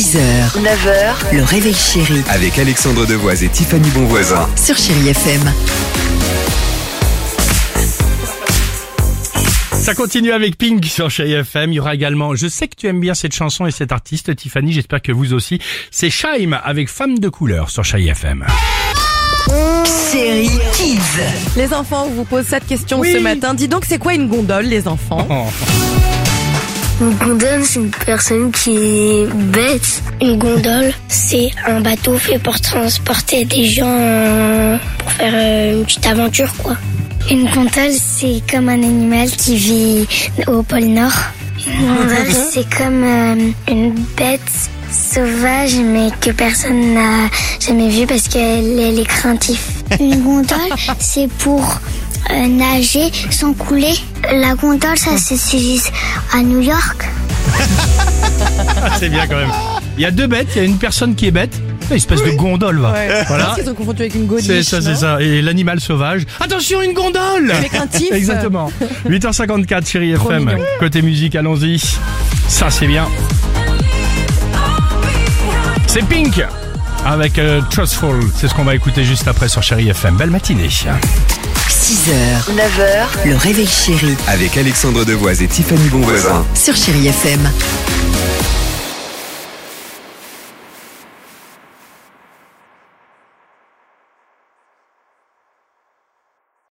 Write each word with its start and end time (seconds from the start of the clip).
6h, 0.00 0.62
9h, 0.62 1.36
le 1.36 1.42
réveil 1.42 1.74
chéri 1.74 2.22
Avec 2.30 2.58
Alexandre 2.58 3.04
Devoise 3.04 3.44
et 3.44 3.50
Tiffany 3.50 3.86
Bonvoisin. 3.90 4.48
sur 4.56 4.74
Chérie 4.74 5.10
FM. 5.10 5.52
Ça 9.74 9.94
continue 9.94 10.32
avec 10.32 10.56
Pink 10.56 10.82
sur 10.86 11.10
Chez 11.10 11.30
FM. 11.30 11.72
Il 11.72 11.74
y 11.74 11.80
aura 11.80 11.94
également, 11.94 12.34
je 12.34 12.48
sais 12.48 12.66
que 12.66 12.76
tu 12.76 12.86
aimes 12.86 13.00
bien 13.00 13.12
cette 13.12 13.34
chanson 13.34 13.66
et 13.66 13.70
cet 13.70 13.92
artiste, 13.92 14.34
Tiffany, 14.34 14.72
j'espère 14.72 15.02
que 15.02 15.12
vous 15.12 15.34
aussi. 15.34 15.58
C'est 15.90 16.08
Shaim 16.08 16.58
avec 16.64 16.88
Femme 16.88 17.18
de 17.18 17.28
couleur 17.28 17.68
sur 17.68 17.84
Chez 17.84 18.02
FM. 18.06 18.46
Série 19.84 20.48
Kids. 20.72 21.58
Les 21.58 21.74
enfants, 21.74 22.06
on 22.08 22.14
vous 22.14 22.24
pose 22.24 22.46
cette 22.46 22.66
question 22.66 23.02
ce 23.04 23.18
matin. 23.18 23.52
Dis 23.52 23.68
donc, 23.68 23.84
c'est 23.86 23.98
quoi 23.98 24.14
une 24.14 24.28
gondole, 24.28 24.64
les 24.64 24.88
enfants? 24.88 25.28
Une 27.00 27.14
gondole, 27.14 27.64
c'est 27.64 27.80
une 27.80 27.90
personne 27.90 28.52
qui 28.52 28.76
est 28.76 29.26
bête. 29.32 30.02
Une 30.20 30.36
gondole, 30.36 30.92
c'est 31.08 31.50
un 31.66 31.80
bateau 31.80 32.18
fait 32.18 32.38
pour 32.38 32.60
transporter 32.60 33.46
des 33.46 33.64
gens 33.64 33.86
euh, 33.86 34.76
pour 34.98 35.12
faire 35.12 35.32
euh, 35.34 35.78
une 35.78 35.84
petite 35.86 36.06
aventure, 36.06 36.52
quoi. 36.58 36.76
Une 37.30 37.48
gondole, 37.48 37.92
c'est 37.92 38.42
comme 38.50 38.68
un 38.68 38.82
animal 38.82 39.30
qui 39.30 39.56
vit 39.56 40.06
au 40.46 40.62
pôle 40.62 40.84
Nord. 40.84 41.12
Une 41.66 41.86
gondole, 41.86 42.32
c'est 42.52 42.68
comme 42.76 43.02
euh, 43.02 43.50
une 43.68 43.94
bête 44.18 44.40
sauvage, 44.90 45.76
mais 45.76 46.10
que 46.20 46.30
personne 46.32 46.94
n'a 46.94 47.30
jamais 47.60 47.88
vue 47.88 48.06
parce 48.06 48.28
qu'elle 48.28 48.78
elle 48.78 48.98
est 48.98 49.08
craintive. 49.08 49.60
Une 49.98 50.22
gondole, 50.22 50.74
c'est 50.98 51.28
pour 51.38 51.80
euh, 52.30 52.46
nager 52.46 53.10
sans 53.30 53.52
couler. 53.54 53.94
La 54.32 54.54
gondole, 54.54 54.96
ça 54.98 55.16
s'utilise 55.16 55.90
à 56.32 56.42
New 56.42 56.60
York. 56.60 57.08
Ah, 58.82 58.90
c'est 58.98 59.08
bien 59.08 59.26
quand 59.26 59.36
même. 59.36 59.50
Il 59.96 60.02
y 60.02 60.06
a 60.06 60.10
deux 60.10 60.26
bêtes, 60.26 60.48
il 60.54 60.58
y 60.58 60.60
a 60.60 60.64
une 60.64 60.78
personne 60.78 61.14
qui 61.14 61.26
est 61.26 61.30
bête. 61.30 61.60
Une 61.90 61.96
espèce 61.96 62.22
de 62.22 62.30
gondole, 62.30 62.78
va. 62.78 62.94
Voilà. 63.26 63.56
Avec 63.98 64.14
une 64.14 64.26
godiche. 64.26 64.46
C'est 64.46 64.62
ça, 64.62 64.80
c'est 64.80 64.92
non 64.92 64.96
ça. 64.96 65.20
Et 65.20 65.42
l'animal 65.42 65.80
sauvage. 65.80 66.22
Attention, 66.38 66.80
une 66.82 66.92
gondole 66.92 67.50
Avec 67.50 67.74
un 67.74 67.86
tif. 67.88 68.12
Exactement. 68.12 68.70
8h54, 69.08 69.86
chérie 69.90 70.14
Trop 70.14 70.30
FM. 70.30 70.44
mignon. 70.44 70.58
Côté 70.78 71.02
musique, 71.02 71.34
allons-y. 71.34 71.80
Ça, 72.46 72.70
c'est 72.70 72.86
bien. 72.86 73.08
C'est 75.88 76.04
Pink 76.06 76.40
avec 77.04 77.38
euh, 77.38 77.60
Trustful. 77.70 78.20
C'est 78.36 78.48
ce 78.48 78.54
qu'on 78.54 78.64
va 78.64 78.74
écouter 78.74 79.04
juste 79.04 79.26
après 79.28 79.48
sur 79.48 79.62
Chérie 79.62 79.88
FM. 79.88 80.16
Belle 80.16 80.30
matinée. 80.30 80.68
6h, 80.68 80.90
9h, 82.54 83.28
le 83.28 83.36
réveil 83.36 83.66
chéri 83.66 84.16
Avec 84.28 84.56
Alexandre 84.56 85.04
Devoise 85.04 85.42
et 85.42 85.48
Tiffany 85.48 85.88
Bonvoisin. 85.88 86.44
sur 86.54 86.74
Chérie 86.76 87.08
FM. 87.08 87.40